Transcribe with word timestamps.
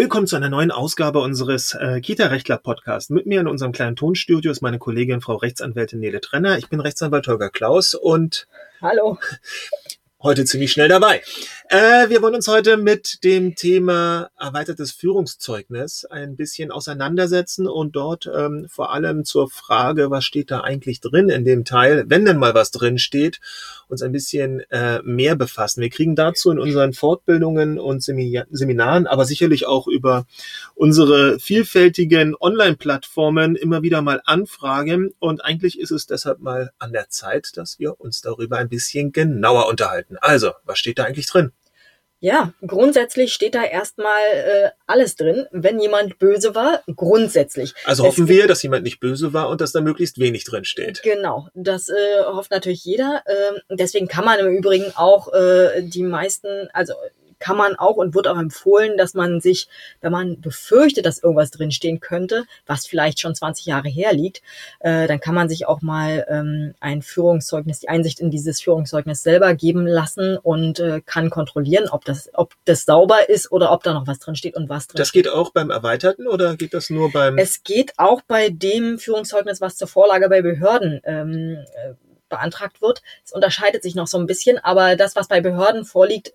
Willkommen 0.00 0.26
zu 0.26 0.34
einer 0.34 0.48
neuen 0.48 0.70
Ausgabe 0.70 1.20
unseres 1.20 1.74
äh, 1.74 2.00
Kita-Rechtler-Podcasts. 2.00 3.10
Mit 3.10 3.26
mir 3.26 3.38
in 3.38 3.46
unserem 3.46 3.72
kleinen 3.72 3.96
Tonstudio 3.96 4.50
ist 4.50 4.62
meine 4.62 4.78
Kollegin 4.78 5.20
Frau 5.20 5.36
Rechtsanwältin 5.36 6.00
Nele 6.00 6.22
Trenner. 6.22 6.56
Ich 6.56 6.70
bin 6.70 6.80
Rechtsanwalt 6.80 7.28
Holger 7.28 7.50
Klaus 7.50 7.94
und 7.94 8.48
Hallo. 8.80 9.18
heute 10.22 10.46
ziemlich 10.46 10.72
schnell 10.72 10.88
dabei. 10.88 11.20
Äh, 11.72 12.08
wir 12.08 12.20
wollen 12.20 12.34
uns 12.34 12.48
heute 12.48 12.76
mit 12.76 13.22
dem 13.22 13.54
Thema 13.54 14.28
erweitertes 14.36 14.90
Führungszeugnis 14.90 16.04
ein 16.04 16.34
bisschen 16.34 16.72
auseinandersetzen 16.72 17.68
und 17.68 17.94
dort 17.94 18.28
ähm, 18.34 18.66
vor 18.68 18.92
allem 18.92 19.24
zur 19.24 19.48
Frage, 19.48 20.10
was 20.10 20.24
steht 20.24 20.50
da 20.50 20.62
eigentlich 20.62 21.00
drin 21.00 21.28
in 21.28 21.44
dem 21.44 21.64
Teil, 21.64 22.06
wenn 22.08 22.24
denn 22.24 22.38
mal 22.38 22.54
was 22.54 22.72
drin 22.72 22.98
steht, 22.98 23.38
uns 23.86 24.02
ein 24.02 24.10
bisschen 24.10 24.68
äh, 24.70 25.00
mehr 25.04 25.36
befassen. 25.36 25.80
Wir 25.80 25.90
kriegen 25.90 26.16
dazu 26.16 26.50
in 26.50 26.58
unseren 26.58 26.92
Fortbildungen 26.92 27.78
und 27.78 28.02
Seminaren, 28.02 29.06
aber 29.06 29.24
sicherlich 29.24 29.68
auch 29.68 29.86
über 29.86 30.26
unsere 30.74 31.38
vielfältigen 31.38 32.34
Online-Plattformen 32.34 33.54
immer 33.54 33.82
wieder 33.82 34.02
mal 34.02 34.20
Anfragen 34.24 35.12
und 35.20 35.44
eigentlich 35.44 35.78
ist 35.78 35.92
es 35.92 36.08
deshalb 36.08 36.40
mal 36.40 36.72
an 36.80 36.92
der 36.92 37.10
Zeit, 37.10 37.56
dass 37.56 37.78
wir 37.78 38.00
uns 38.00 38.22
darüber 38.22 38.56
ein 38.56 38.68
bisschen 38.68 39.12
genauer 39.12 39.68
unterhalten. 39.68 40.16
Also, 40.20 40.50
was 40.64 40.76
steht 40.76 40.98
da 40.98 41.04
eigentlich 41.04 41.26
drin? 41.26 41.52
Ja, 42.20 42.52
grundsätzlich 42.66 43.32
steht 43.32 43.54
da 43.54 43.64
erstmal 43.64 44.22
äh, 44.32 44.70
alles 44.86 45.16
drin, 45.16 45.46
wenn 45.52 45.80
jemand 45.80 46.18
böse 46.18 46.54
war, 46.54 46.82
grundsätzlich. 46.94 47.74
Also 47.84 48.04
hoffen 48.04 48.28
wir, 48.28 48.46
dass 48.46 48.62
jemand 48.62 48.84
nicht 48.84 49.00
böse 49.00 49.32
war 49.32 49.48
und 49.48 49.62
dass 49.62 49.72
da 49.72 49.80
möglichst 49.80 50.18
wenig 50.18 50.44
drin 50.44 50.64
steht. 50.64 51.02
Genau, 51.02 51.48
das 51.54 51.88
äh, 51.88 51.94
hofft 52.26 52.50
natürlich 52.50 52.84
jeder. 52.84 53.22
Ähm, 53.26 53.60
deswegen 53.70 54.06
kann 54.06 54.26
man 54.26 54.38
im 54.38 54.54
Übrigen 54.54 54.92
auch 54.96 55.32
äh, 55.32 55.82
die 55.82 56.02
meisten, 56.02 56.68
also 56.74 56.92
kann 57.40 57.56
man 57.56 57.74
auch 57.74 57.96
und 57.96 58.14
wird 58.14 58.28
auch 58.28 58.38
empfohlen, 58.38 58.96
dass 58.96 59.14
man 59.14 59.40
sich, 59.40 59.68
wenn 60.00 60.12
man 60.12 60.40
befürchtet, 60.40 61.06
dass 61.06 61.22
irgendwas 61.22 61.50
drinstehen 61.50 61.98
könnte, 61.98 62.44
was 62.66 62.86
vielleicht 62.86 63.18
schon 63.18 63.34
20 63.34 63.66
Jahre 63.66 63.88
her 63.88 64.12
liegt, 64.12 64.42
äh, 64.80 65.08
dann 65.08 65.18
kann 65.18 65.34
man 65.34 65.48
sich 65.48 65.66
auch 65.66 65.82
mal 65.82 66.26
ähm, 66.28 66.74
ein 66.80 67.02
Führungszeugnis, 67.02 67.80
die 67.80 67.88
Einsicht 67.88 68.20
in 68.20 68.30
dieses 68.30 68.60
Führungszeugnis 68.60 69.22
selber 69.22 69.54
geben 69.54 69.86
lassen 69.86 70.36
und 70.36 70.78
äh, 70.78 71.00
kann 71.04 71.30
kontrollieren, 71.30 71.88
ob 71.88 72.04
das, 72.04 72.30
ob 72.34 72.54
das 72.66 72.84
sauber 72.84 73.28
ist 73.28 73.50
oder 73.50 73.72
ob 73.72 73.82
da 73.82 73.94
noch 73.94 74.06
was 74.06 74.18
drinsteht 74.18 74.54
und 74.54 74.68
was 74.68 74.86
drin 74.86 74.98
Das 74.98 75.12
geht 75.12 75.28
auch 75.28 75.50
beim 75.50 75.70
Erweiterten 75.70 76.28
oder 76.28 76.56
geht 76.56 76.74
das 76.74 76.90
nur 76.90 77.10
beim? 77.10 77.38
Es 77.38 77.62
geht 77.62 77.94
auch 77.96 78.20
bei 78.22 78.50
dem 78.50 78.98
Führungszeugnis, 78.98 79.60
was 79.60 79.76
zur 79.76 79.88
Vorlage 79.88 80.28
bei 80.28 80.42
Behörden 80.42 81.00
ähm, 81.04 81.58
äh, 81.74 81.94
beantragt 82.28 82.80
wird. 82.80 83.02
Es 83.24 83.32
unterscheidet 83.32 83.82
sich 83.82 83.94
noch 83.94 84.06
so 84.06 84.18
ein 84.18 84.26
bisschen, 84.26 84.58
aber 84.58 84.96
das, 84.96 85.16
was 85.16 85.28
bei 85.28 85.40
Behörden 85.40 85.84
vorliegt, 85.84 86.32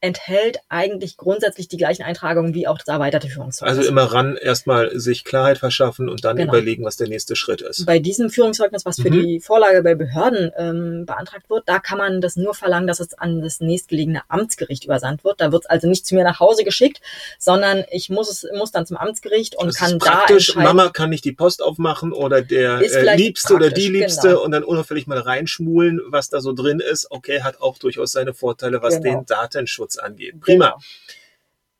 enthält 0.00 0.60
eigentlich 0.68 1.16
grundsätzlich 1.16 1.66
die 1.66 1.76
gleichen 1.76 2.04
Eintragungen 2.04 2.54
wie 2.54 2.68
auch 2.68 2.78
das 2.78 2.86
erweiterte 2.86 3.28
Führungszeugnis. 3.28 3.78
Also 3.78 3.88
immer 3.88 4.04
ran, 4.04 4.36
erstmal 4.36 4.96
sich 4.98 5.24
Klarheit 5.24 5.58
verschaffen 5.58 6.08
und 6.08 6.24
dann 6.24 6.36
genau. 6.36 6.52
überlegen, 6.52 6.84
was 6.84 6.96
der 6.96 7.08
nächste 7.08 7.34
Schritt 7.34 7.62
ist. 7.62 7.84
Bei 7.84 7.98
diesem 7.98 8.30
Führungszeugnis, 8.30 8.84
was 8.84 9.00
für 9.00 9.10
mhm. 9.10 9.22
die 9.22 9.40
Vorlage 9.40 9.82
bei 9.82 9.96
Behörden 9.96 10.52
ähm, 10.56 11.04
beantragt 11.04 11.50
wird, 11.50 11.64
da 11.68 11.80
kann 11.80 11.98
man 11.98 12.20
das 12.20 12.36
nur 12.36 12.54
verlangen, 12.54 12.86
dass 12.86 13.00
es 13.00 13.14
an 13.14 13.42
das 13.42 13.58
nächstgelegene 13.58 14.22
Amtsgericht 14.28 14.84
übersandt 14.84 15.24
wird. 15.24 15.40
Da 15.40 15.50
wird 15.50 15.64
es 15.64 15.70
also 15.70 15.88
nicht 15.88 16.06
zu 16.06 16.14
mir 16.14 16.22
nach 16.22 16.38
Hause 16.38 16.62
geschickt, 16.62 17.00
sondern 17.38 17.84
ich 17.90 18.08
muss 18.08 18.30
es 18.30 18.46
muss 18.56 18.70
dann 18.70 18.86
zum 18.86 18.96
Amtsgericht 18.96 19.56
und 19.56 19.66
das 19.66 19.76
kann 19.76 19.92
ist 19.92 19.98
praktisch, 19.98 20.54
da 20.54 20.60
Mama 20.60 20.90
kann 20.90 21.10
nicht 21.10 21.24
die 21.24 21.32
Post 21.32 21.60
aufmachen 21.62 22.12
oder 22.12 22.40
der 22.42 22.80
äh, 22.80 23.16
Liebste 23.16 23.54
oder 23.54 23.70
die 23.70 23.88
Liebste 23.88 24.28
genau. 24.28 24.44
und 24.44 24.52
dann 24.52 24.62
unauffällig 24.62 25.08
mal 25.08 25.18
reinschmulen, 25.18 26.00
was 26.06 26.28
da 26.28 26.40
so 26.40 26.52
drin 26.52 26.78
ist. 26.78 27.10
Okay, 27.10 27.42
hat 27.42 27.60
auch 27.60 27.78
durchaus 27.78 28.12
seine 28.12 28.32
Vorteile, 28.32 28.80
was 28.80 29.00
genau. 29.00 29.18
den 29.18 29.26
Datenschutz 29.26 29.87
Datenschutz 29.88 29.98
angeht. 29.98 30.40
Prima. 30.40 30.70
Genau. 30.70 30.78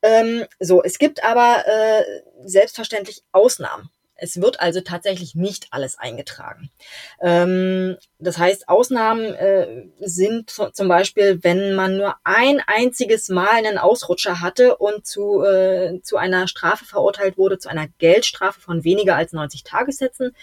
Ähm, 0.01 0.45
so, 0.59 0.81
es 0.81 0.97
gibt 0.97 1.23
aber 1.23 1.63
äh, 1.65 2.03
selbstverständlich 2.45 3.23
Ausnahmen. 3.31 3.89
Es 4.21 4.41
wird 4.41 4.59
also 4.59 4.81
tatsächlich 4.81 5.33
nicht 5.33 5.67
alles 5.71 5.97
eingetragen. 5.97 6.69
Ähm, 7.21 7.95
das 8.17 8.37
heißt, 8.37 8.67
Ausnahmen 8.67 9.33
äh, 9.33 9.85
sind 10.01 10.51
zum 10.73 10.87
Beispiel, 10.89 11.39
wenn 11.41 11.73
man 11.73 11.95
nur 11.95 12.15
ein 12.25 12.61
einziges 12.67 13.29
Mal 13.29 13.49
einen 13.49 13.77
Ausrutscher 13.77 14.41
hatte 14.41 14.75
und 14.75 15.05
zu, 15.05 15.41
äh, 15.43 16.01
zu 16.01 16.17
einer 16.17 16.49
Strafe 16.49 16.83
verurteilt 16.83 17.37
wurde, 17.37 17.59
zu 17.59 17.69
einer 17.69 17.87
Geldstrafe 17.97 18.59
von 18.59 18.83
weniger 18.83 19.15
als 19.15 19.31
90 19.31 19.63
Tagessätzen 19.63 20.35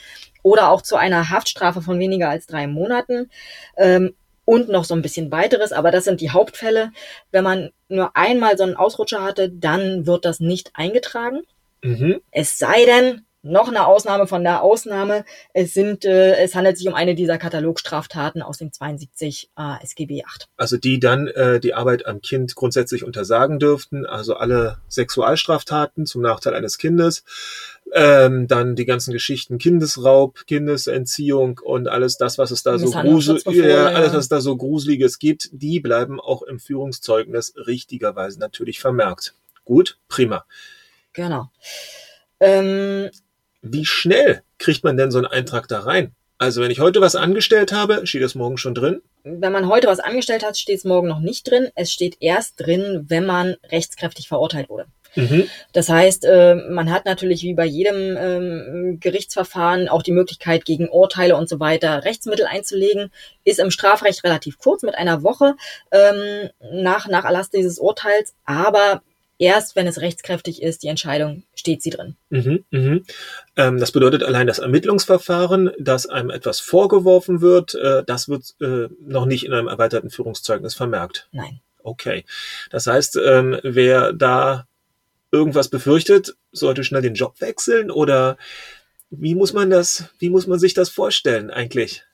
oder 0.42 0.70
auch 0.70 0.80
zu 0.80 0.96
einer 0.96 1.28
Haftstrafe 1.28 1.82
von 1.82 1.98
weniger 1.98 2.30
als 2.30 2.46
drei 2.46 2.66
Monaten. 2.66 3.30
Ähm, 3.76 4.14
und 4.46 4.70
noch 4.70 4.84
so 4.84 4.94
ein 4.94 5.02
bisschen 5.02 5.30
weiteres, 5.30 5.72
aber 5.72 5.90
das 5.90 6.04
sind 6.04 6.22
die 6.22 6.30
Hauptfälle. 6.30 6.92
Wenn 7.30 7.44
man 7.44 7.70
nur 7.88 8.16
einmal 8.16 8.56
so 8.56 8.64
einen 8.64 8.76
Ausrutscher 8.76 9.22
hatte, 9.22 9.50
dann 9.50 10.06
wird 10.06 10.24
das 10.24 10.40
nicht 10.40 10.70
eingetragen. 10.72 11.42
Mhm. 11.82 12.22
Es 12.30 12.56
sei 12.56 12.86
denn, 12.86 13.25
noch 13.46 13.68
eine 13.68 13.86
Ausnahme 13.86 14.26
von 14.26 14.42
der 14.42 14.62
Ausnahme. 14.62 15.24
Es 15.52 15.72
sind, 15.72 16.04
äh, 16.04 16.36
es 16.36 16.54
handelt 16.54 16.76
sich 16.76 16.88
um 16.88 16.94
eine 16.94 17.14
dieser 17.14 17.38
Katalogstraftaten 17.38 18.42
aus 18.42 18.58
dem 18.58 18.72
72 18.72 19.50
äh, 19.56 19.82
SGB 19.82 20.24
8. 20.24 20.46
Also 20.56 20.76
die 20.76 20.98
dann 20.98 21.28
äh, 21.28 21.60
die 21.60 21.74
Arbeit 21.74 22.06
am 22.06 22.20
Kind 22.20 22.54
grundsätzlich 22.54 23.04
untersagen 23.04 23.58
dürften. 23.58 24.04
Also 24.04 24.34
alle 24.34 24.78
Sexualstraftaten 24.88 26.06
zum 26.06 26.22
Nachteil 26.22 26.54
eines 26.54 26.78
Kindes. 26.78 27.24
Ähm, 27.94 28.48
dann 28.48 28.74
die 28.74 28.84
ganzen 28.84 29.12
Geschichten 29.12 29.58
Kindesraub, 29.58 30.44
Kindesentziehung 30.46 31.60
und 31.62 31.86
alles 31.86 32.16
das, 32.16 32.36
was 32.36 32.50
es 32.50 32.64
da 32.64 32.78
so 32.78 32.90
grusel 32.90 33.40
ja, 33.46 33.86
alles, 33.86 34.12
was 34.12 34.28
da 34.28 34.40
so 34.40 34.56
gruseliges 34.56 35.20
gibt, 35.20 35.50
die 35.52 35.78
bleiben 35.78 36.20
auch 36.20 36.42
im 36.42 36.58
Führungszeugnis 36.58 37.54
richtigerweise 37.56 38.40
natürlich 38.40 38.80
vermerkt. 38.80 39.34
Gut, 39.64 39.98
prima. 40.08 40.44
Genau. 41.12 41.48
Ähm, 42.40 43.10
wie 43.62 43.84
schnell 43.84 44.42
kriegt 44.58 44.84
man 44.84 44.96
denn 44.96 45.10
so 45.10 45.18
einen 45.18 45.26
Eintrag 45.26 45.68
da 45.68 45.80
rein? 45.80 46.14
Also 46.38 46.60
wenn 46.60 46.70
ich 46.70 46.80
heute 46.80 47.00
was 47.00 47.16
angestellt 47.16 47.72
habe, 47.72 48.06
steht 48.06 48.22
das 48.22 48.34
morgen 48.34 48.58
schon 48.58 48.74
drin? 48.74 49.00
Wenn 49.24 49.52
man 49.52 49.68
heute 49.68 49.88
was 49.88 50.00
angestellt 50.00 50.44
hat, 50.44 50.58
steht 50.58 50.78
es 50.78 50.84
morgen 50.84 51.08
noch 51.08 51.20
nicht 51.20 51.50
drin. 51.50 51.68
Es 51.74 51.90
steht 51.90 52.18
erst 52.20 52.60
drin, 52.60 53.06
wenn 53.08 53.24
man 53.24 53.56
rechtskräftig 53.70 54.28
verurteilt 54.28 54.68
wurde. 54.68 54.86
Mhm. 55.14 55.48
Das 55.72 55.88
heißt, 55.88 56.26
äh, 56.26 56.54
man 56.54 56.90
hat 56.92 57.06
natürlich 57.06 57.42
wie 57.42 57.54
bei 57.54 57.64
jedem 57.64 58.16
ähm, 58.18 58.98
Gerichtsverfahren 59.00 59.88
auch 59.88 60.02
die 60.02 60.12
Möglichkeit, 60.12 60.66
gegen 60.66 60.90
Urteile 60.90 61.36
und 61.36 61.48
so 61.48 61.58
weiter 61.58 62.04
Rechtsmittel 62.04 62.44
einzulegen. 62.44 63.10
Ist 63.42 63.58
im 63.58 63.70
Strafrecht 63.70 64.22
relativ 64.24 64.58
kurz 64.58 64.82
mit 64.82 64.94
einer 64.94 65.22
Woche 65.22 65.54
ähm, 65.90 66.50
nach, 66.70 67.08
nach 67.08 67.24
Erlass 67.24 67.48
dieses 67.48 67.78
Urteils. 67.78 68.34
Aber 68.44 69.02
erst 69.38 69.76
wenn 69.76 69.86
es 69.86 70.00
rechtskräftig 70.00 70.62
ist, 70.62 70.82
die 70.82 70.88
Entscheidung, 70.88 71.42
steht 71.54 71.82
sie 71.82 71.90
drin. 71.90 72.16
Mhm, 72.30 72.64
mhm. 72.70 73.04
Ähm, 73.56 73.78
das 73.78 73.92
bedeutet 73.92 74.22
allein 74.22 74.46
das 74.46 74.58
Ermittlungsverfahren, 74.58 75.70
dass 75.78 76.06
einem 76.06 76.30
etwas 76.30 76.60
vorgeworfen 76.60 77.40
wird, 77.40 77.74
äh, 77.74 78.02
das 78.06 78.28
wird 78.28 78.54
äh, 78.60 78.88
noch 79.00 79.26
nicht 79.26 79.44
in 79.44 79.52
einem 79.52 79.68
erweiterten 79.68 80.10
Führungszeugnis 80.10 80.74
vermerkt. 80.74 81.28
Nein. 81.32 81.60
Okay. 81.82 82.24
Das 82.70 82.86
heißt, 82.86 83.16
ähm, 83.24 83.58
wer 83.62 84.12
da 84.12 84.66
irgendwas 85.30 85.68
befürchtet, 85.68 86.36
sollte 86.52 86.84
schnell 86.84 87.02
den 87.02 87.14
Job 87.14 87.40
wechseln 87.40 87.90
oder 87.90 88.36
wie 89.10 89.34
muss 89.34 89.52
man 89.52 89.70
das, 89.70 90.10
wie 90.18 90.30
muss 90.30 90.46
man 90.46 90.58
sich 90.58 90.74
das 90.74 90.88
vorstellen 90.88 91.50
eigentlich? 91.50 92.04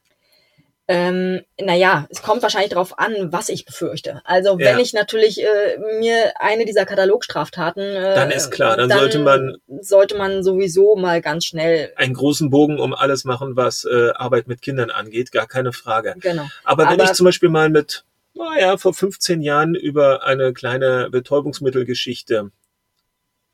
Ähm, 0.93 1.41
naja, 1.59 2.07
es 2.11 2.21
kommt 2.21 2.43
wahrscheinlich 2.43 2.71
darauf 2.71 2.99
an, 2.99 3.33
was 3.33 3.49
ich 3.49 3.65
befürchte. 3.65 4.21
Also 4.25 4.59
wenn 4.59 4.77
ja. 4.77 4.79
ich 4.79 4.93
natürlich 4.93 5.43
äh, 5.43 5.79
mir 5.99 6.35
eine 6.39 6.67
dieser 6.67 6.85
Katalogstraftaten, 6.85 7.83
äh, 7.83 8.15
dann 8.15 8.31
ist 8.31 8.51
klar, 8.51 8.77
dann, 8.77 8.91
dann, 8.91 8.99
sollte 8.99 9.19
man 9.21 9.57
sollte 9.81 10.19
man 10.19 10.43
sowieso 10.43 10.95
mal 10.97 11.23
ganz 11.23 11.47
schnell 11.47 11.93
einen 11.97 12.13
großen 12.13 12.51
Bogen 12.51 12.79
um 12.79 12.93
alles 12.93 13.25
machen, 13.25 13.57
was 13.57 13.85
äh, 13.85 14.11
Arbeit 14.15 14.49
mit 14.49 14.61
Kindern 14.61 14.91
angeht, 14.91 15.33
gar 15.33 15.47
keine 15.47 15.73
Frage. 15.73 16.15
Genau. 16.21 16.47
Aber 16.65 16.85
wenn 16.85 17.01
Aber, 17.01 17.05
ich 17.05 17.13
zum 17.15 17.25
Beispiel 17.25 17.49
mal 17.49 17.71
mit, 17.71 18.05
naja, 18.35 18.77
vor 18.77 18.93
15 18.93 19.41
Jahren 19.41 19.75
über 19.75 20.25
eine 20.25 20.53
kleine 20.53 21.09
Betäubungsmittelgeschichte 21.11 22.51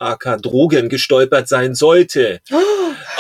AK 0.01 0.43
Drogen 0.43 0.89
gestolpert 0.89 1.49
sein 1.49 1.75
sollte. 1.75 2.41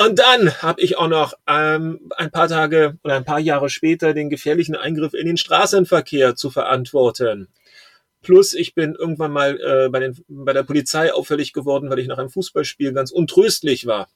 Und 0.05 0.19
dann 0.19 0.63
habe 0.63 0.81
ich 0.81 0.99
auch 0.99 1.09
noch 1.09 1.35
ähm, 1.47 2.11
ein 2.17 2.31
paar 2.31 2.49
Tage 2.49 2.99
oder 3.05 3.17
ein 3.17 3.25
paar 3.25 3.41
Jahre 3.41 3.69
später 3.71 4.15
den 4.15 4.31
gefährlichen 4.31 4.77
Eingriff 4.77 5.15
in 5.15 5.27
den 5.27 5.37
Straßenverkehr 5.37 6.37
zu 6.37 6.51
verantworten. 6.51 7.49
Plus 8.23 8.55
ich 8.55 8.75
bin 8.75 8.95
irgendwann 8.95 9.33
mal 9.33 9.61
äh, 9.61 9.89
bei, 9.89 10.01
den, 10.01 10.17
bei 10.29 10.53
der 10.53 10.65
Polizei 10.65 11.13
auffällig 11.13 11.53
geworden, 11.53 11.91
weil 11.91 11.99
ich 12.01 12.09
nach 12.09 12.19
einem 12.19 12.31
Fußballspiel 12.31 12.93
ganz 12.93 13.11
untröstlich 13.11 13.87
war. 13.87 14.09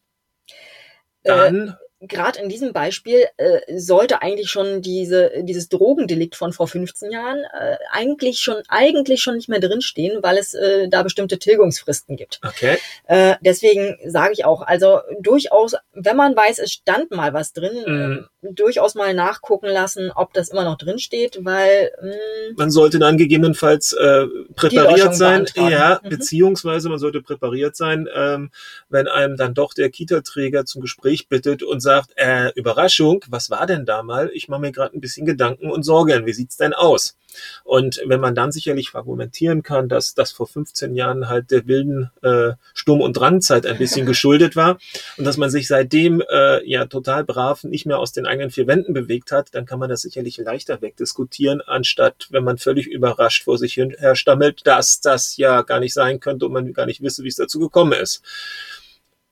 Dann 1.23 1.69
äh, 1.69 1.73
gerade 2.09 2.41
in 2.41 2.49
diesem 2.49 2.73
Beispiel 2.73 3.27
äh, 3.37 3.61
sollte 3.79 4.23
eigentlich 4.23 4.51
schon 4.51 4.83
diese, 4.83 5.31
dieses 5.43 5.69
Drogendelikt 5.69 6.35
von 6.35 6.53
vor 6.53 6.67
15 6.67 7.11
Jahren 7.13 7.39
äh, 7.59 7.77
eigentlich 7.93 8.41
schon 8.41 8.57
eigentlich 8.69 9.23
schon 9.23 9.37
nicht 9.37 9.49
mehr 9.49 9.61
drinstehen, 9.61 10.23
weil 10.23 10.37
es 10.37 10.53
äh, 10.55 10.89
da 10.89 11.03
bestimmte 11.05 11.39
Tilgungsfristen 11.39 12.17
gibt. 12.17 12.41
Okay. 12.45 12.77
Äh, 13.07 13.37
deswegen 13.41 13.97
sage 14.05 14.33
ich 14.33 14.45
auch, 14.45 14.63
also 14.63 14.99
durchaus, 15.21 15.77
wenn 15.95 16.17
man 16.17 16.35
weiß, 16.37 16.59
es 16.59 16.73
stand 16.73 17.11
mal 17.13 17.33
was 17.33 17.53
drin, 17.53 17.71
Mhm. 17.87 18.27
äh, 18.43 18.53
durchaus 18.53 18.95
mal 18.97 19.15
nachgucken 19.15 19.67
lassen, 19.69 20.11
ob 20.15 20.33
das 20.35 20.49
immer 20.49 20.65
noch 20.65 20.77
drin 20.77 20.99
steht, 20.99 21.39
weil 21.45 21.93
mh, 22.03 22.13
Man 22.57 22.71
sollte 22.73 22.99
dann 22.99 23.17
gegebenenfalls 23.17 23.93
äh, 23.93 24.27
präpariert 24.57 25.15
sein, 25.15 25.47
ja, 25.55 26.01
Mhm. 26.03 26.09
beziehungsweise 26.09 26.89
man 26.89 26.99
sollte 26.99 27.23
präpariert 27.23 27.77
sein, 27.77 28.09
ähm, 28.13 28.51
wenn 28.89 29.07
einem 29.07 29.37
dann 29.37 29.55
doch 29.55 29.73
der 29.73 29.89
Kita-Träger 29.91 30.65
zum 30.65 30.83
Gespräch 30.83 31.29
bittet 31.29 31.63
und 31.63 31.79
sagt, 31.81 31.92
äh, 32.17 32.51
Überraschung, 32.55 33.25
was 33.29 33.51
war 33.51 33.67
denn 33.67 33.85
da 33.85 34.03
mal? 34.03 34.31
Ich 34.33 34.49
mache 34.49 34.61
mir 34.61 34.73
gerade 34.73 34.97
ein 34.97 35.01
bisschen 35.01 35.27
Gedanken 35.27 35.71
und 35.71 35.83
Sorgen, 35.83 36.27
wie 36.27 36.33
sieht's 36.33 36.57
denn 36.57 36.73
aus? 36.73 37.17
Und 37.65 38.01
wenn 38.05 38.21
man 38.21 38.35
dann 38.35 38.53
sicherlich 38.53 38.95
argumentieren 38.95 39.63
kann, 39.63 39.89
dass 39.89 40.15
das 40.15 40.33
vor 40.33 40.47
15 40.47 40.95
Jahren 40.95 41.29
halt 41.29 41.51
der 41.51 41.67
wilden 41.67 42.11
äh, 42.23 42.53
Sturm- 42.75 43.01
und 43.01 43.15
Drangzeit 43.15 43.67
ein 43.67 43.79
bisschen 43.79 44.07
geschuldet 44.13 44.57
war 44.57 44.79
und 45.17 45.25
dass 45.25 45.37
man 45.37 45.51
sich 45.51 45.69
seitdem 45.69 46.23
äh, 46.31 46.69
ja 46.69 46.87
total 46.87 47.25
brav 47.25 47.65
nicht 47.65 47.87
mehr 47.87 47.99
aus 47.99 48.13
den 48.13 48.27
eigenen 48.27 48.51
vier 48.51 48.67
Wänden 48.67 48.93
bewegt 48.93 49.33
hat, 49.33 49.55
dann 49.55 49.67
kann 49.67 49.79
man 49.79 49.89
das 49.89 50.03
sicherlich 50.03 50.39
leichter 50.39 50.83
wegdiskutieren, 50.83 51.61
anstatt 51.61 52.29
wenn 52.31 52.45
man 52.45 52.59
völlig 52.59 52.87
überrascht 52.87 53.45
vor 53.45 53.59
sich 53.59 53.75
hin 53.75 53.95
her 53.99 54.15
stammelt, 54.15 54.67
dass 54.67 55.01
das 55.01 55.37
ja 55.37 55.63
gar 55.63 55.81
nicht 55.81 55.95
sein 55.95 56.21
könnte 56.21 56.47
und 56.47 56.53
man 56.53 56.73
gar 56.73 56.87
nicht 56.87 57.03
wisse, 57.03 57.25
wie 57.25 57.29
es 57.29 57.37
dazu 57.37 57.59
gekommen 57.59 57.93
ist. 57.93 58.23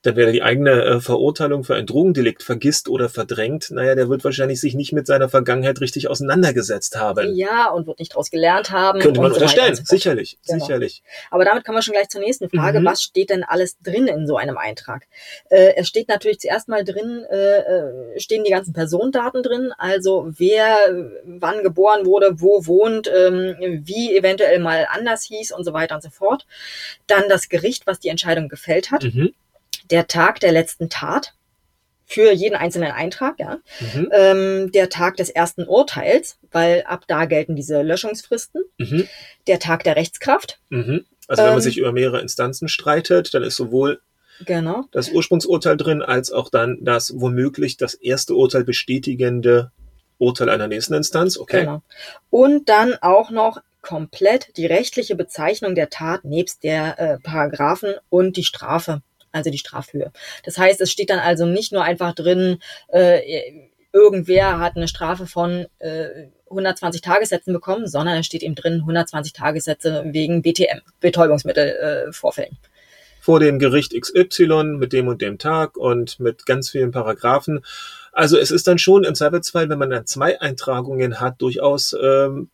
Dann 0.02 0.16
wäre 0.16 0.32
die 0.32 0.42
eigene 0.42 0.82
äh, 0.82 1.00
Verurteilung 1.00 1.62
für 1.62 1.74
ein 1.74 1.84
Drogendelikt 1.84 2.42
vergisst 2.42 2.88
oder 2.88 3.10
verdrängt. 3.10 3.70
Naja, 3.70 3.94
der 3.94 4.08
wird 4.08 4.24
wahrscheinlich 4.24 4.58
sich 4.60 4.74
nicht 4.74 4.92
mit 4.92 5.06
seiner 5.06 5.28
Vergangenheit 5.28 5.80
richtig 5.82 6.08
auseinandergesetzt 6.08 6.96
haben. 6.96 7.34
ja 7.36 7.68
und 7.70 7.86
wird 7.86 7.98
nicht 7.98 8.12
daraus 8.12 8.30
gelernt 8.30 8.70
haben. 8.70 9.00
Könnte 9.00 9.20
man 9.20 9.30
so 9.30 9.36
unterstellen, 9.36 9.74
sicherlich, 9.74 10.38
Genau. 10.46 10.64
sicherlich. 10.64 11.02
Aber 11.30 11.44
damit 11.44 11.64
kommen 11.64 11.76
wir 11.76 11.82
schon 11.82 11.92
gleich 11.92 12.08
zur 12.08 12.22
nächsten 12.22 12.48
Frage. 12.48 12.80
Mhm. 12.80 12.84
Was 12.86 13.02
steht 13.02 13.28
denn 13.30 13.44
alles 13.44 13.78
drin 13.80 14.06
in 14.06 14.26
so 14.26 14.36
einem 14.36 14.56
Eintrag? 14.56 15.06
Äh, 15.50 15.74
es 15.76 15.86
steht 15.88 16.08
natürlich 16.08 16.40
zuerst 16.40 16.68
mal 16.68 16.82
drin, 16.82 17.24
äh, 17.30 17.58
äh, 17.58 18.18
stehen 18.20 18.44
die 18.44 18.50
ganzen 18.50 18.72
Personendaten 18.72 19.42
drin, 19.42 19.72
also 19.76 20.28
wer 20.38 20.76
wann 21.24 21.62
geboren 21.62 22.06
wurde, 22.06 22.40
wo 22.40 22.64
wohnt, 22.66 23.10
ähm, 23.14 23.82
wie 23.84 24.16
eventuell 24.16 24.58
mal 24.60 24.86
anders 24.90 25.24
hieß 25.24 25.52
und 25.52 25.64
so 25.64 25.72
weiter 25.74 25.94
und 25.94 26.02
so 26.02 26.10
fort. 26.10 26.46
Dann 27.06 27.24
das 27.28 27.48
Gericht, 27.50 27.86
was 27.86 27.98
die 28.00 28.08
Entscheidung 28.08 28.48
gefällt 28.48 28.90
hat, 28.90 29.04
Mhm. 29.04 29.34
Der 29.90 30.06
Tag 30.06 30.40
der 30.40 30.52
letzten 30.52 30.88
Tat 30.88 31.34
für 32.06 32.32
jeden 32.32 32.56
einzelnen 32.56 32.90
Eintrag, 32.90 33.38
ja. 33.38 33.58
Mhm. 33.78 34.08
Ähm, 34.12 34.72
der 34.72 34.88
Tag 34.88 35.16
des 35.16 35.30
ersten 35.30 35.64
Urteils, 35.64 36.38
weil 36.50 36.82
ab 36.86 37.04
da 37.06 37.24
gelten 37.24 37.54
diese 37.54 37.82
Löschungsfristen. 37.82 38.62
Mhm. 38.78 39.06
Der 39.46 39.60
Tag 39.60 39.84
der 39.84 39.96
Rechtskraft, 39.96 40.58
Mhm. 40.70 41.04
Also 41.28 41.44
wenn 41.44 41.50
man 41.50 41.58
Ähm, 41.58 41.62
sich 41.62 41.78
über 41.78 41.92
mehrere 41.92 42.20
Instanzen 42.20 42.66
streitet, 42.66 43.32
dann 43.32 43.44
ist 43.44 43.54
sowohl 43.54 44.00
genau. 44.44 44.86
das 44.90 45.10
Ursprungsurteil 45.10 45.76
drin, 45.76 46.02
als 46.02 46.32
auch 46.32 46.50
dann 46.50 46.78
das 46.82 47.12
womöglich 47.20 47.76
das 47.76 47.94
erste 47.94 48.34
Urteil 48.34 48.64
bestätigende 48.64 49.70
Urteil 50.18 50.48
einer 50.48 50.66
nächsten 50.66 50.94
Instanz. 50.94 51.38
Okay. 51.38 51.60
Genau. 51.60 51.82
Und 52.30 52.68
dann 52.68 52.94
auch 53.00 53.30
noch 53.30 53.62
komplett 53.80 54.56
die 54.56 54.66
rechtliche 54.66 55.14
Bezeichnung 55.14 55.76
der 55.76 55.88
Tat 55.88 56.24
nebst 56.24 56.64
der 56.64 56.98
äh, 56.98 57.18
Paragraphen 57.20 57.94
und 58.08 58.36
die 58.36 58.44
Strafe, 58.44 59.00
also 59.32 59.50
die 59.50 59.58
Strafhöhe. 59.58 60.12
Das 60.44 60.58
heißt, 60.58 60.80
es 60.80 60.90
steht 60.90 61.10
dann 61.10 61.18
also 61.18 61.46
nicht 61.46 61.72
nur 61.72 61.84
einfach 61.84 62.14
drin, 62.14 62.58
äh, 62.88 63.68
irgendwer 63.92 64.58
hat 64.58 64.76
eine 64.76 64.88
Strafe 64.88 65.26
von 65.26 65.66
äh, 65.78 66.28
120 66.48 67.00
Tagessätzen 67.00 67.52
bekommen, 67.52 67.86
sondern 67.86 68.18
es 68.18 68.26
steht 68.26 68.42
eben 68.42 68.54
drin 68.54 68.80
120 68.80 69.32
Tagessätze 69.32 70.04
wegen 70.06 70.42
BTM, 70.42 70.80
Betäubungsmittelvorfällen. 71.00 72.52
Äh. 72.52 72.68
Vor 73.22 73.38
dem 73.38 73.58
Gericht 73.58 73.92
XY 73.92 74.76
mit 74.78 74.92
dem 74.92 75.06
und 75.06 75.20
dem 75.20 75.38
Tag 75.38 75.76
und 75.76 76.18
mit 76.20 76.46
ganz 76.46 76.70
vielen 76.70 76.90
Paragraphen. 76.90 77.60
Also 78.12 78.38
es 78.38 78.50
ist 78.50 78.66
dann 78.66 78.78
schon 78.78 79.04
im 79.04 79.14
Zweifelsfall, 79.14 79.68
wenn 79.68 79.78
man 79.78 79.90
dann 79.90 80.06
zwei 80.06 80.40
Eintragungen 80.40 81.20
hat, 81.20 81.40
durchaus 81.42 81.94
ähm, 82.02 82.48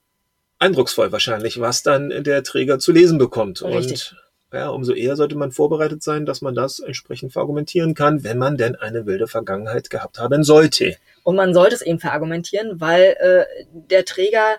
eindrucksvoll 0.58 1.12
wahrscheinlich, 1.12 1.60
was 1.60 1.82
dann 1.82 2.10
der 2.24 2.42
Träger 2.42 2.78
zu 2.78 2.92
lesen 2.92 3.16
bekommt. 3.16 3.62
Richtig. 3.62 4.12
Und 4.12 4.25
ja, 4.56 4.68
umso 4.70 4.92
eher 4.92 5.16
sollte 5.16 5.36
man 5.36 5.52
vorbereitet 5.52 6.02
sein, 6.02 6.26
dass 6.26 6.40
man 6.40 6.54
das 6.54 6.78
entsprechend 6.78 7.32
verargumentieren 7.32 7.94
kann, 7.94 8.24
wenn 8.24 8.38
man 8.38 8.56
denn 8.56 8.76
eine 8.76 9.06
wilde 9.06 9.26
Vergangenheit 9.26 9.90
gehabt 9.90 10.18
haben 10.18 10.42
sollte. 10.44 10.96
Und 11.22 11.36
man 11.36 11.54
sollte 11.54 11.74
es 11.74 11.82
eben 11.82 12.00
verargumentieren, 12.00 12.80
weil 12.80 13.16
äh, 13.18 13.44
der 13.72 14.04
Träger 14.04 14.56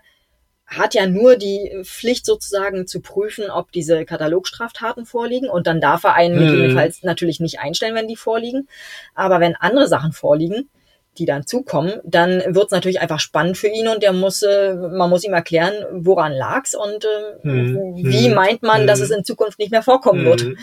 hat 0.65 0.93
ja 0.93 1.07
nur 1.07 1.37
die 1.37 1.81
Pflicht 1.83 2.25
sozusagen 2.25 2.87
zu 2.87 2.99
prüfen, 2.99 3.49
ob 3.49 3.71
diese 3.71 4.03
Katalogstraftaten 4.03 5.05
vorliegen 5.05 5.49
und 5.49 5.65
dann 5.65 5.79
darf 5.79 6.03
er 6.03 6.13
einen 6.13 6.37
Hm. 6.37 6.45
gegebenenfalls 6.45 7.03
natürlich 7.03 7.39
nicht 7.39 7.59
einstellen, 7.59 7.95
wenn 7.95 8.09
die 8.09 8.17
vorliegen. 8.17 8.67
Aber 9.15 9.39
wenn 9.39 9.55
andere 9.55 9.87
Sachen 9.87 10.11
vorliegen, 10.11 10.69
die 11.19 11.25
dann 11.25 11.45
zukommen, 11.45 11.93
dann 12.03 12.41
wird 12.47 12.65
es 12.65 12.71
natürlich 12.71 13.01
einfach 13.01 13.19
spannend 13.19 13.57
für 13.57 13.67
ihn 13.67 13.87
und 13.87 14.03
der 14.03 14.13
muss, 14.13 14.41
äh, 14.41 14.75
man 14.75 15.09
muss 15.09 15.23
ihm 15.23 15.33
erklären, 15.33 15.73
woran 15.91 16.33
lag's 16.33 16.75
und 16.75 17.05
äh, 17.05 17.43
Hm. 17.43 17.95
wie 17.95 18.27
Hm. 18.27 18.33
meint 18.35 18.63
man, 18.63 18.87
dass 18.87 18.99
Hm. 18.99 19.05
es 19.05 19.11
in 19.11 19.23
Zukunft 19.25 19.59
nicht 19.59 19.71
mehr 19.71 19.83
vorkommen 19.83 20.25
wird. 20.25 20.43
Mhm. 20.43 20.57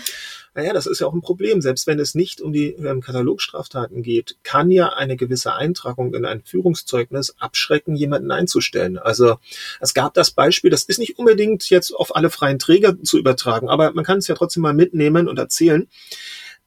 Naja, 0.57 0.73
das 0.73 0.87
ist 0.87 1.01
ja 1.01 1.09
auch 1.09 1.13
ein 1.15 1.21
Problem. 1.21 1.61
Selbst 1.61 1.89
wenn 1.89 1.99
es 1.99 2.15
nicht 2.15 2.41
um 2.41 2.53
die 2.53 2.69
ähm, 2.75 3.01
Katalogstraftaten 3.01 4.03
geht, 4.03 4.37
kann 4.45 4.71
ja 4.71 4.91
eine 4.91 5.17
gewisse 5.17 5.55
Eintragung 5.55 6.15
in 6.15 6.25
ein 6.25 6.43
Führungszeugnis 6.45 7.35
abschrecken, 7.39 7.97
jemanden 7.97 8.31
einzustellen. 8.31 8.97
Also 8.97 9.39
es 9.81 9.95
gab 9.95 10.15
das 10.15 10.31
Beispiel, 10.31 10.71
das 10.71 10.85
ist 10.85 10.99
nicht 11.01 11.19
unbedingt 11.19 11.69
jetzt 11.71 11.91
auf 11.91 12.15
alle 12.15 12.31
freien 12.31 12.61
Träger 12.61 13.03
zu 13.03 13.19
übertragen, 13.19 13.69
aber 13.69 13.93
man 13.95 14.05
kann 14.05 14.19
es 14.19 14.29
ja 14.29 14.37
trotzdem 14.37 14.63
mal 14.63 14.75
mitnehmen 14.75 15.27
und 15.27 15.41
erzählen. 15.41 15.89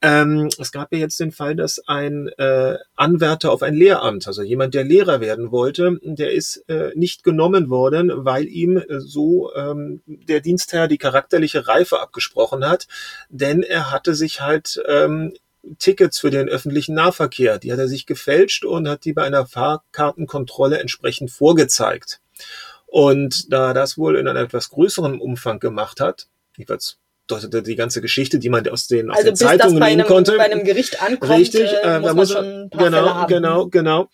Ähm, 0.01 0.49
es 0.59 0.71
gab 0.71 0.93
ja 0.93 0.99
jetzt 0.99 1.19
den 1.19 1.31
Fall, 1.31 1.55
dass 1.55 1.81
ein 1.87 2.27
äh, 2.37 2.77
Anwärter 2.95 3.51
auf 3.51 3.63
ein 3.63 3.73
Lehramt, 3.73 4.27
also 4.27 4.43
jemand, 4.43 4.75
der 4.75 4.83
Lehrer 4.83 5.21
werden 5.21 5.51
wollte, 5.51 5.99
der 6.03 6.33
ist 6.33 6.57
äh, 6.69 6.91
nicht 6.93 7.23
genommen 7.23 7.69
worden, 7.69 8.11
weil 8.13 8.45
ihm 8.45 8.77
äh, 8.77 8.99
so 8.99 9.51
ähm, 9.55 10.03
der 10.05 10.41
Dienstherr 10.41 10.87
die 10.87 10.99
charakterliche 10.99 11.67
Reife 11.67 11.99
abgesprochen 11.99 12.63
hat, 12.63 12.87
denn 13.29 13.63
er 13.63 13.91
hatte 13.91 14.13
sich 14.13 14.41
halt 14.41 14.79
ähm, 14.87 15.33
Tickets 15.79 16.19
für 16.19 16.29
den 16.29 16.47
öffentlichen 16.47 16.93
Nahverkehr, 16.93 17.57
die 17.57 17.73
hat 17.73 17.79
er 17.79 17.87
sich 17.87 18.05
gefälscht 18.05 18.65
und 18.65 18.87
hat 18.87 19.03
die 19.03 19.13
bei 19.13 19.23
einer 19.23 19.47
Fahrkartenkontrolle 19.47 20.79
entsprechend 20.79 21.31
vorgezeigt. 21.31 22.21
Und 22.85 23.51
da 23.51 23.73
das 23.73 23.97
wohl 23.97 24.15
in 24.15 24.27
einem 24.27 24.45
etwas 24.45 24.69
größeren 24.69 25.19
Umfang 25.19 25.59
gemacht 25.59 25.99
hat, 25.99 26.27
jedenfalls 26.55 26.97
deutete 26.97 27.06
die 27.29 27.75
ganze 27.75 28.01
Geschichte, 28.01 28.39
die 28.39 28.49
man 28.49 28.67
aus 28.67 28.87
den, 28.87 29.09
aus 29.11 29.17
Also 29.17 29.29
den 29.31 29.35
Zeitungen 29.35 29.79
bei 29.79 29.89
nehmen 29.89 30.01
einem, 30.01 30.07
konnte. 30.07 30.37
bei 30.37 30.45
einem 30.45 30.63
Gericht 30.63 31.01
ankommt, 31.01 31.31
Richtig, 31.31 31.69
äh, 31.71 31.73
muss 31.73 31.83
da 31.83 31.99
man 31.99 32.15
muss 32.15 32.31
schon 32.31 32.45
ein 32.45 32.69
paar 32.69 32.81
Fälle 32.81 32.97
genau, 32.97 33.13
haben. 33.13 33.27
genau, 33.27 33.67
genau. 33.67 34.09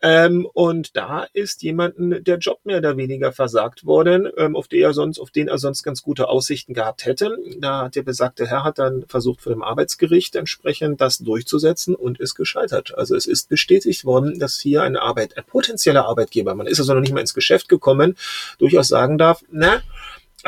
Ähm, 0.00 0.46
und 0.52 0.96
da 0.96 1.26
ist 1.32 1.62
jemanden 1.62 2.22
der 2.22 2.38
Job 2.38 2.60
mehr 2.62 2.78
oder 2.78 2.96
weniger 2.96 3.32
versagt 3.32 3.84
worden, 3.84 4.28
ähm, 4.36 4.54
auf, 4.54 4.68
den 4.68 4.82
er 4.82 4.94
sonst, 4.94 5.18
auf 5.18 5.32
den 5.32 5.48
er 5.48 5.58
sonst 5.58 5.82
ganz 5.82 6.02
gute 6.02 6.28
Aussichten 6.28 6.72
gehabt 6.72 7.04
hätte. 7.04 7.36
Da 7.58 7.82
hat 7.86 7.96
der 7.96 8.02
besagte 8.02 8.46
Herr 8.46 8.62
hat 8.62 8.78
dann 8.78 9.04
versucht, 9.08 9.40
vor 9.40 9.52
dem 9.52 9.62
Arbeitsgericht 9.62 10.36
entsprechend 10.36 11.00
das 11.00 11.18
durchzusetzen 11.18 11.96
und 11.96 12.20
ist 12.20 12.36
gescheitert. 12.36 12.94
Also 12.96 13.16
es 13.16 13.26
ist 13.26 13.48
bestätigt 13.48 14.04
worden, 14.04 14.38
dass 14.38 14.60
hier 14.60 14.82
eine 14.82 15.02
Arbeit, 15.02 15.36
ein 15.36 15.44
potenzieller 15.44 16.04
Arbeitgeber, 16.06 16.54
man 16.54 16.68
ist 16.68 16.78
also 16.78 16.94
noch 16.94 17.00
nicht 17.00 17.12
mal 17.12 17.20
ins 17.20 17.34
Geschäft 17.34 17.68
gekommen, 17.68 18.16
durchaus 18.58 18.88
sagen 18.88 19.18
darf, 19.18 19.42
na, 19.50 19.82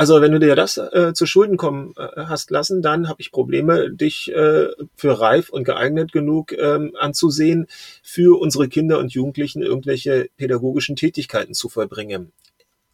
also 0.01 0.23
wenn 0.23 0.33
du 0.33 0.41
dir 0.41 0.57
das 0.57 0.79
äh, 0.79 1.13
zu 1.13 1.27
Schulden 1.27 1.59
kommen 1.59 1.93
äh, 1.99 2.25
hast 2.25 2.51
lassen, 2.51 2.81
dann 2.81 3.07
habe 3.07 3.21
ich 3.21 3.33
Probleme, 3.33 3.91
dich 3.91 4.33
äh, 4.33 4.69
für 4.97 5.21
reif 5.21 5.51
und 5.51 5.65
geeignet 5.65 6.11
genug 6.11 6.53
ähm, 6.53 6.97
anzusehen, 6.99 7.67
für 8.03 8.41
unsere 8.41 8.71
Kinder 8.71 8.99
und 8.99 9.13
Jugendlichen 9.13 9.61
irgendwelche 9.61 10.31
pädagogischen 10.39 10.97
Tätigkeiten 10.97 11.53
zu 11.53 11.69
vollbringen. 11.69 12.33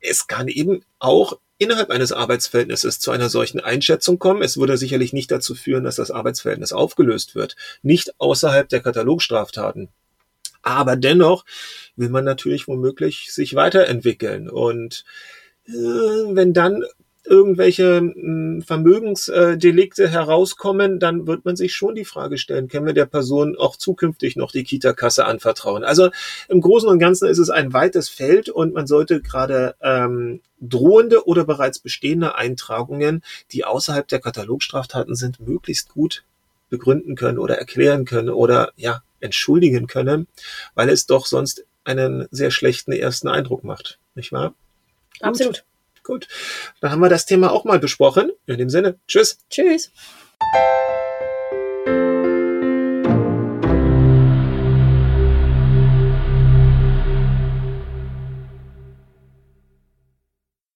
Es 0.00 0.26
kann 0.26 0.48
eben 0.48 0.82
auch 0.98 1.38
innerhalb 1.58 1.90
eines 1.90 2.10
Arbeitsverhältnisses 2.10 2.98
zu 2.98 3.12
einer 3.12 3.28
solchen 3.28 3.60
Einschätzung 3.60 4.18
kommen. 4.18 4.42
Es 4.42 4.56
würde 4.56 4.76
sicherlich 4.76 5.12
nicht 5.12 5.30
dazu 5.30 5.54
führen, 5.54 5.84
dass 5.84 5.94
das 5.94 6.10
Arbeitsverhältnis 6.10 6.72
aufgelöst 6.72 7.36
wird. 7.36 7.54
Nicht 7.82 8.18
außerhalb 8.18 8.68
der 8.68 8.80
Katalogstraftaten. 8.80 9.90
Aber 10.62 10.96
dennoch 10.96 11.44
will 11.94 12.08
man 12.08 12.24
natürlich 12.24 12.66
womöglich 12.66 13.32
sich 13.32 13.54
weiterentwickeln. 13.54 14.50
Und 14.50 15.04
äh, 15.68 15.72
wenn 15.72 16.52
dann 16.52 16.84
irgendwelche 17.26 18.00
mh, 18.00 18.64
Vermögensdelikte 18.64 20.08
herauskommen, 20.08 20.98
dann 20.98 21.26
wird 21.26 21.44
man 21.44 21.56
sich 21.56 21.74
schon 21.74 21.94
die 21.94 22.04
Frage 22.04 22.38
stellen, 22.38 22.68
können 22.68 22.86
wir 22.86 22.92
der 22.92 23.06
Person 23.06 23.56
auch 23.56 23.76
zukünftig 23.76 24.36
noch 24.36 24.52
die 24.52 24.64
Kita-Kasse 24.64 25.26
anvertrauen? 25.26 25.84
Also 25.84 26.10
im 26.48 26.60
Großen 26.60 26.88
und 26.88 26.98
Ganzen 26.98 27.28
ist 27.28 27.38
es 27.38 27.50
ein 27.50 27.72
weites 27.72 28.08
Feld 28.08 28.48
und 28.48 28.74
man 28.74 28.86
sollte 28.86 29.20
gerade 29.20 29.74
ähm, 29.82 30.40
drohende 30.60 31.26
oder 31.26 31.44
bereits 31.44 31.78
bestehende 31.78 32.34
Eintragungen, 32.36 33.22
die 33.52 33.64
außerhalb 33.64 34.06
der 34.08 34.20
Katalogstraftaten 34.20 35.14
sind, 35.14 35.40
möglichst 35.40 35.92
gut 35.92 36.24
begründen 36.70 37.14
können 37.14 37.38
oder 37.38 37.58
erklären 37.58 38.04
können 38.04 38.30
oder 38.30 38.72
ja, 38.76 39.02
entschuldigen 39.20 39.86
können, 39.86 40.26
weil 40.74 40.88
es 40.88 41.06
doch 41.06 41.26
sonst 41.26 41.64
einen 41.84 42.26
sehr 42.30 42.50
schlechten 42.50 42.92
ersten 42.92 43.28
Eindruck 43.28 43.64
macht, 43.64 43.98
nicht 44.14 44.32
wahr? 44.32 44.54
Gut. 45.48 45.64
Gut, 46.06 46.28
dann 46.80 46.92
haben 46.92 47.00
wir 47.00 47.08
das 47.08 47.26
Thema 47.26 47.50
auch 47.50 47.64
mal 47.64 47.80
besprochen. 47.80 48.30
In 48.46 48.58
dem 48.58 48.70
Sinne, 48.70 48.98
tschüss. 49.08 49.38
Tschüss. 49.50 49.90